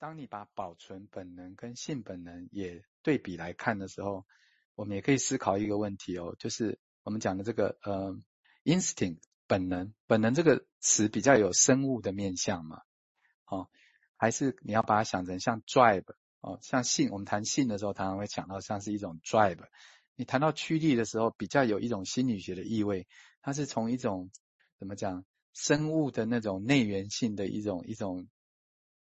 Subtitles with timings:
[0.00, 4.24] 当你把保存本能跟性本能也对比来看的时候，
[4.76, 8.16] 我们也可以思考一个问题哦，就是我们讲的这个呃
[8.62, 12.82] ，instinct 本能，本能这个词比较有生物的面向嘛，
[13.46, 13.68] 哦，
[14.16, 16.04] 还是你要把它想成像 drive
[16.40, 19.66] 哦，像性，我们谈性的时候，常常会讲到像是一种 drive。
[20.14, 23.08] 你谈到驱力的时候，比较有一种心理学的意味，
[23.42, 24.30] 它是从一种
[24.78, 25.24] 怎么讲，
[25.54, 28.28] 生物的那种内源性的一种一种。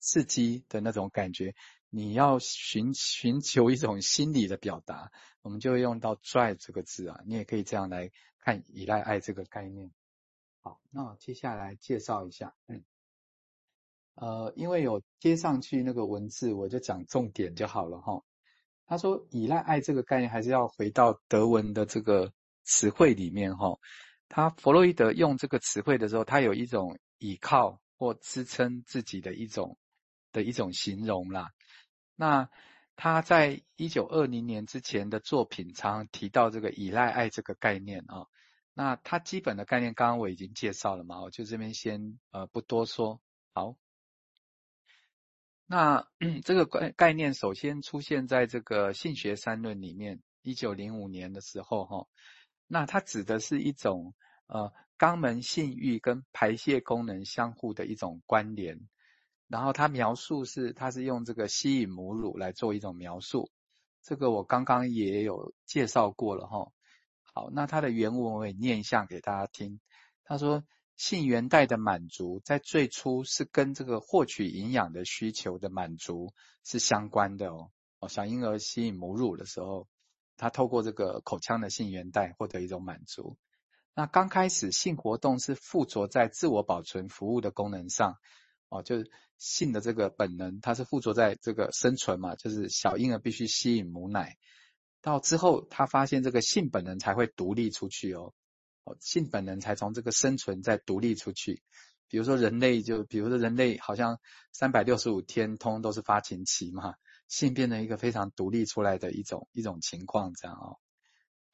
[0.00, 1.54] 刺激的那种感觉，
[1.90, 7.20] 你要寻寻求一种心理的表达，我们就会用到 drive 这个字啊。
[7.26, 9.92] 你也可以这样来看依赖爱这个概念。
[10.60, 12.82] 好，那我接下来介绍一下，嗯，
[14.14, 18.22] 呃，因为有接上去那个文字，我就讲重点就好了哈。
[18.86, 22.32] 他说依赖爱这个概念还是要回到德文的这个
[22.64, 23.78] 词汇里面哈。
[24.28, 29.76] 他弗洛伊德用这个词汇的时候，他有一种倚靠或支撑自己的一种。
[30.32, 31.50] 的一种形容啦。
[32.16, 32.48] 那
[32.96, 38.26] 他在一九二零年之前的作品常常提到这个依赖爱这个概念啊。
[38.74, 43.20] 那他基本的概念刚刚我已经介绍了嘛，我就这边先呃不多说。
[43.52, 43.76] 好，
[45.66, 46.06] 那
[46.44, 52.06] 这个概概念首先出现在这个性学三论里面，一九零五年的时候哈。
[52.66, 54.14] 那它指的是一种
[54.46, 58.78] 呃肛门性欲跟排泄功能相互的一种关联。
[59.50, 63.50] 然后他描述是，他是用这个吸引母乳来做一种描述，
[64.00, 66.70] 这个我刚刚也有介绍过了哈。
[67.34, 69.80] 好，那他的原文我也念一下给大家听。
[70.22, 70.62] 他说，
[70.96, 76.32] 性源带的满足在最初是跟这个获取营养的需求的满足
[76.64, 77.72] 是相关的哦。
[77.98, 79.88] 哦，小婴儿吸引母乳的时候，
[80.36, 83.36] 他透过这个口腔的性源带获得一种满足。
[83.96, 88.14] 那刚开始性活动是附着在自我保存服务的功能上。
[88.70, 94.36] 哦，就是性的这个本能，它是附着在这个生存嘛，就是小婴儿必须吸引母奶，
[95.02, 98.32] 到之后他发现这个性本能才会独立出去哦，
[98.84, 101.62] 哦，性本能才从这个生存再独立出去。
[102.08, 104.18] 比如说人类就，比如说人类好像
[104.52, 106.94] 三百六十五天通都是发情期嘛，
[107.28, 110.78] 性变成一个非常独立出来的一种一种情况这样哦。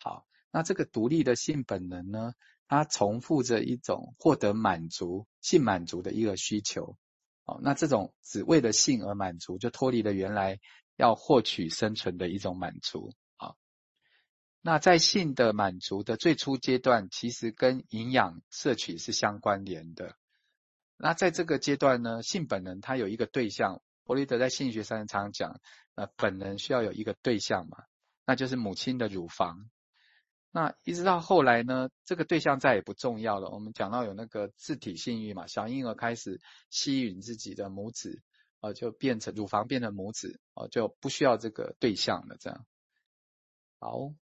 [0.00, 2.34] 好，那这个独立的性本能呢，
[2.68, 6.96] 它重复着一种获得满足、性满足的一个需求。
[7.44, 10.60] 哦，那这种只为了性而满足，就脱离了原来
[10.96, 13.12] 要获取生存的一种满足。
[13.36, 13.54] 啊，
[14.62, 20.16] 那在性的满足的最初阶段，其实跟营养摄取是相关联的。
[20.96, 25.60] 那在这个阶段呢，性本能它有一个对象，弗洛伊德在性学上常讲，
[25.96, 27.84] 呃，本能需要有一个对象嘛，
[28.24, 29.68] 那就是母亲的乳房。
[30.56, 33.50] 那一直到后来呢，这个对象再也不重要了。
[33.50, 38.22] 我们讲到有那个自体性欲嘛，小婴儿开始吸吮自己的母子，
[38.60, 42.36] 呃，就变成乳房变成母子，呃，就不需要这个对象了。
[42.38, 42.64] 这样，
[43.80, 44.14] 好。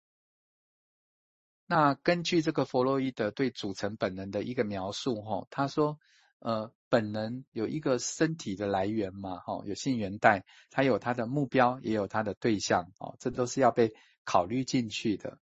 [1.66, 5.98] 那根据这个弗洛伊德对组成本能的一个描述，哈，他说，
[6.38, 13.94] 呃，本能有一个身体的来源嘛，哈，有性源带，它有它的目标，也有它的对象，哦，这都是要被
[14.24, 15.38] 考虑进去的。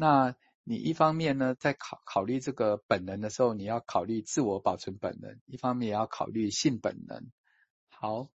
[0.00, 0.34] 那
[0.64, 7.30] 你一方面呢，在考考虑这个本能的时候，你要考虑自我保存本能；一方面也要考虑性本能。
[7.90, 8.30] 好，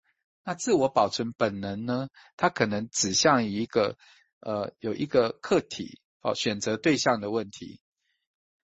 [0.43, 3.95] 那自我保存本能呢，它可能指向于一个
[4.39, 7.79] 呃，有一个客体哦，选择对象的问题。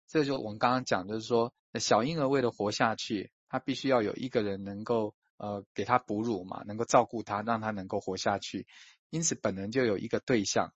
[0.07, 8.65] 这就我们刚刚讲，就是说，小婴儿为了活下去，他必须要有一个人能够呃给他哺乳嘛，能够照顾他，让他能够活下去。
[9.09, 10.71] 因此，本能就有一个对象。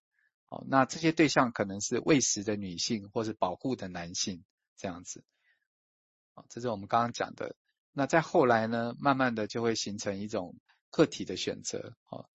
[0.49, 4.43] 哦，那这些对象可能是喂食的女性，或是保护的男性，
[4.77, 5.23] 这样子。
[6.33, 7.55] 啊，这是我们刚刚讲的。
[7.91, 10.55] 那再后来呢，慢慢的就会形成一种
[10.89, 11.95] 客体的选择。
[12.07, 12.27] 哦，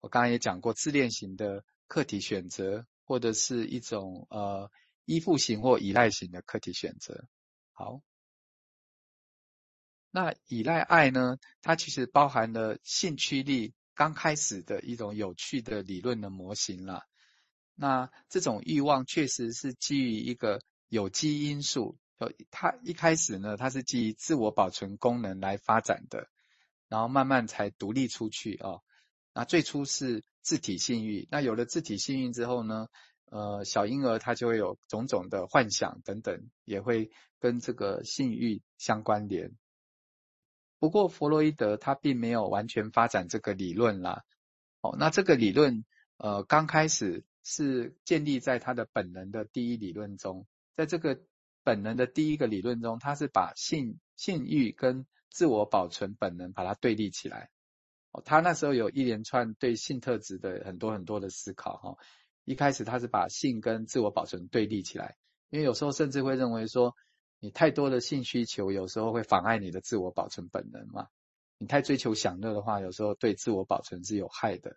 [0.00, 4.70] 我刚刚也讲过，自恋型的客体选择，或者是一种呃
[5.04, 7.26] 依附型或依赖型的客体选择。
[7.72, 8.00] 好，
[10.10, 17.04] 那依赖爱呢，它其实包含了性驱力刚开始的一种有趣的理论的模型啦。
[17.74, 26.28] 那这种欲望确实是基于一个有机因素，呃，它一开始呢，它是基于自我保存功能来发展的，
[26.88, 28.80] 然后慢慢才独立出去啊。
[29.32, 32.88] 那最初是自体性欲，那有了自体性欲之后呢，
[33.24, 37.10] 呃，小婴儿他就会有种种的幻想等等，也会
[37.40, 39.50] 跟这个性欲相关联。
[40.78, 44.22] 不过弗洛伊德他并没有完全发展这个理论啦。
[44.82, 45.84] 哦，那这个理论
[46.18, 47.24] 呃刚开始。
[47.44, 51.20] 是建立在他的本能的第一理论中，在这个
[51.64, 57.50] 本能的第一个理论中，他是把性性欲跟自我保存本能把它对立起来。
[58.10, 61.96] 哦，他那时候有一连串对性特质的很多很多的思考哈。
[62.44, 65.16] 一开始他是把性跟自我保存对立起来，
[65.50, 66.94] 因为有时候甚至会认为说，
[67.38, 71.06] 你太多的性需求有时候会妨碍你的自我保存本能嘛。
[71.58, 74.76] 你太追求享乐的话，有时候对自我保存是有害的。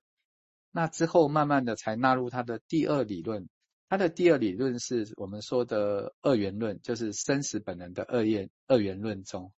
[0.76, 3.48] 那之后慢慢的才纳入他的第二理论，
[3.88, 9.54] 他的第二理论是我们说的二元论，就是生死本能的二元二元论中。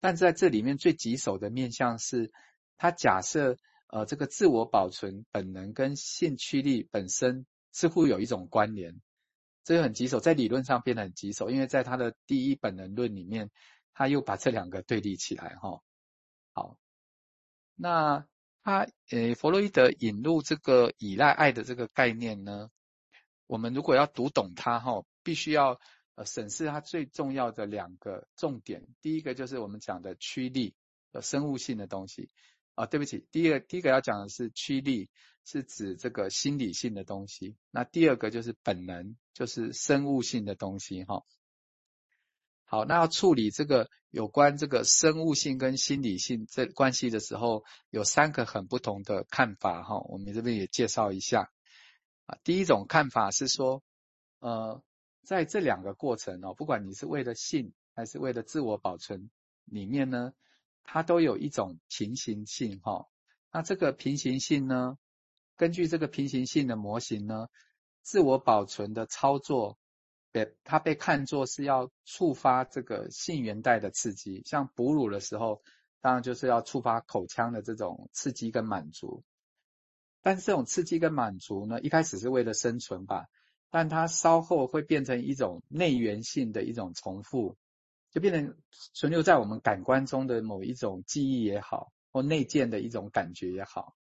[0.00, 2.32] 但在这里面最棘手的面向是，
[2.76, 9.00] 他假设呃这个自我保存本能跟性驱力本身似乎有一种关联，
[9.62, 13.48] 这个很棘手，在理论上变得很棘手，因为在他的第一本能论里面，
[13.94, 15.80] 他又把这两个对立起来哈。
[16.52, 16.76] 好，
[17.76, 18.26] 那
[18.62, 22.70] 他呃弗洛伊德引入这个依赖爱的这个概念呢，
[23.46, 25.80] 我们如果要读懂它哈，必须要。
[26.16, 30.74] 呃，审视它最重要的两个重点，第一个就是我们讲的驱力，
[31.12, 32.28] 呃，生物性的东西。
[32.74, 35.08] 啊，对不起，第一个第一个要讲的是驱力，
[35.44, 37.56] 是指这个心理性的东西。
[37.70, 41.22] 那第二个就是本能，就是生物性的东西哈。
[42.70, 49.98] 好，那要处理这个有关这个生物性跟心理性这关系的时候，有三个很不同的看法哈。
[50.08, 51.50] 我们这边也介绍一下。
[52.26, 53.82] 啊，第一种看法是说，
[54.38, 54.82] 呃。
[55.22, 59.30] 在这两个过程哦，不管你是为了性还是为了自我保存，
[59.66, 60.32] 里面呢，
[60.82, 63.06] 它都有一种平行性哈。
[63.52, 64.96] 那这个平行性呢，
[65.56, 67.48] 根据这个平行性的模型呢，
[68.02, 69.78] 自我保存的操作，
[70.32, 75.62] 被它被看作是要触发这个性原带的刺激，像哺乳的时候，
[76.00, 79.22] 当然就是要触发口腔的这种刺激跟满足。
[80.22, 83.26] 但是这种刺激跟满足呢，一开始是为了生存吧。
[83.72, 87.56] 但它稍后会变成一种内源性的一种重复，
[88.10, 88.56] 就变成
[88.94, 93.94] 存留在我们感官中的某一种记忆也好，或内建的一种感觉也好，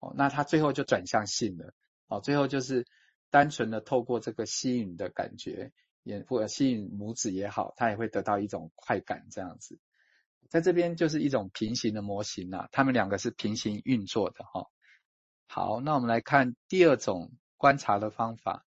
[0.00, 1.72] 哦，那它最后就转向性了，
[2.08, 2.84] 哦，最后就是
[3.34, 5.72] 单纯的透过这个吸引的感觉，
[6.04, 9.80] 也或吸引母子也好，它也会得到一种快感这样子，
[10.48, 14.70] 在这边就是一种平行的模型啊，他们两个是平行运作的哈。
[15.48, 18.64] 好，那我们来看第二种观察的方法。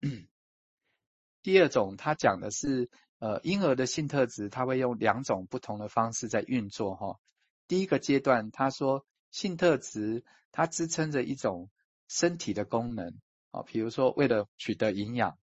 [1.44, 2.90] 第二种，他讲的是，
[3.20, 7.20] 呃，婴儿的性特质，他会用两种不同的方式在运作哈。
[7.68, 11.70] 第一个阶段，他说性特质，它支撑着一种
[12.08, 13.14] 身体的功能
[13.50, 15.38] 啊，比如说为了取得营养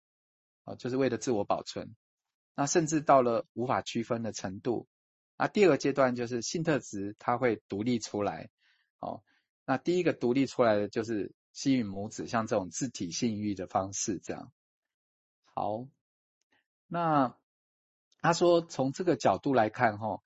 [0.63, 1.95] 啊，就是为了自我保存。
[2.55, 4.87] 那甚至到了无法区分的程度。
[5.37, 8.49] 那第二个阶段就是性特质，它会独立出来。
[8.99, 9.23] 哦，
[9.65, 11.33] 那第一个独立出来的就是。
[11.53, 14.51] 吸引母子，像这种自体性欲的方式，这样。
[15.55, 15.87] 好，
[16.85, 17.35] 那
[18.21, 20.21] 他说从这个角度来看，哈，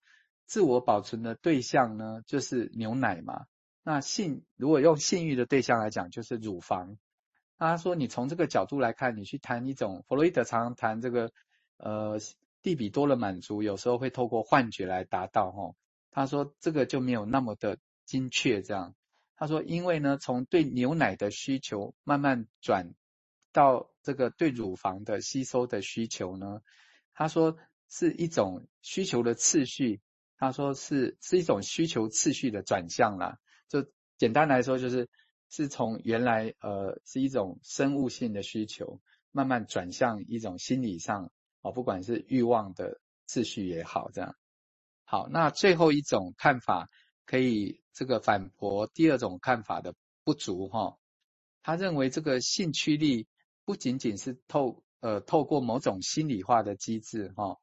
[0.46, 3.46] 自我保存的对象呢，就是牛奶嘛。
[3.82, 6.98] 那性如果用性欲的对象来讲，就是乳房。
[7.68, 11.32] 他说你从这个角度来看，你去谈一种弗洛伊德常常谈这个，
[11.78, 12.20] 呃，
[12.64, 15.76] 蒂比多的满足，有时候会透过幻觉来达到，哈。
[16.10, 18.96] 他说这个就没有那么的精确，这样。
[19.36, 22.94] 他说：“因为呢，从对牛奶的需求慢慢转
[23.54, 26.62] 到这个对乳房的吸收的需求呢，
[27.14, 27.58] 他说
[27.90, 30.02] 是一种需求的次序。
[30.38, 33.38] 他说是是一种需求次序的转向啦。
[33.68, 33.86] 就
[34.18, 35.08] 简单来说，就是
[35.52, 41.32] 是从原来呃是一种生物性的需求，慢慢转向一种心理上
[41.62, 44.36] 哦，不管是欲望的秩序也好，这样。
[45.04, 46.90] 好，那最后一种看法。”
[47.24, 50.98] 可以这个反驳第二种看法的不足哈，
[51.64, 53.26] 他认为这个性驱力
[53.64, 57.56] 不仅仅是透呃透过某种心理化的机制哈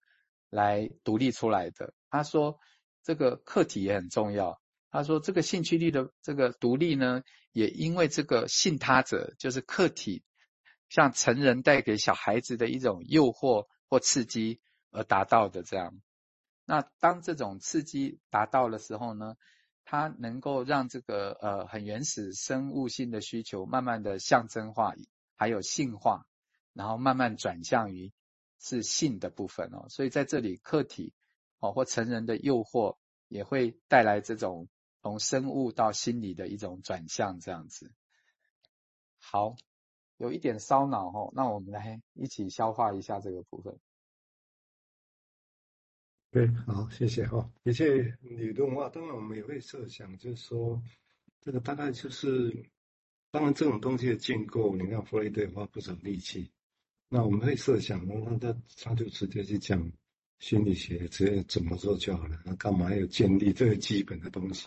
[0.49, 1.93] 来独立出来的。
[2.09, 2.59] 他说
[3.03, 4.59] 这个客体也很重要。
[4.91, 7.23] 他说这个性驱力的这个独立呢，
[7.59, 10.23] 也因为这个信他者就是客体，
[10.89, 14.61] 像成人带给小孩子的一种诱惑或刺激
[14.93, 16.01] 而达到的这样。
[16.65, 19.35] 那当这种刺激达到的时候呢，
[19.85, 24.95] 它能够让这个呃很原始生物性的需求慢慢的象征化，
[25.35, 26.27] 还有性化，
[26.75, 28.13] 然后慢慢转向于
[28.61, 29.87] 是性的部分哦。
[29.89, 31.13] 所以在这里，客体
[31.59, 34.69] 哦或成人的诱惑也会带来这种
[35.03, 37.93] 从生物到心理的一种转向这样子。
[39.21, 39.57] 好，
[40.17, 43.79] 有一点烧脑哦，那我们来一起消化一下这个部分。
[46.31, 47.51] 对，好，谢谢哈。
[47.63, 50.83] 一切理论化，当然我们也会设想，就是说，
[51.41, 52.71] 这个大概就是，
[53.31, 56.53] 当然这种东西的建构，你看弗洛伊德花不少力气。
[57.09, 59.91] 那我们会设想，那他他就直接去讲
[60.39, 64.67] 心理学，直接怎么做就好了，那干嘛要建立这个基本的东西？